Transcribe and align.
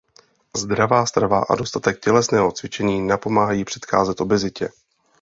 Zdravá 0.57 1.05
strava 1.05 1.43
a 1.49 1.55
dostatek 1.55 1.99
tělesného 1.99 2.51
cvičení 2.51 3.01
napomáhají 3.07 3.65
předcházet 3.65 4.21
obezitě. 4.21 4.69